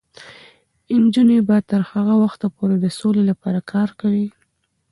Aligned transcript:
نجونې 1.03 1.37
به 1.47 1.57
تر 1.69 1.81
هغه 1.91 2.13
وخته 2.23 2.47
پورې 2.55 2.75
د 2.79 2.85
سولې 2.99 3.23
لپاره 3.31 3.59
کار 3.71 3.89
کوي. 3.99 4.27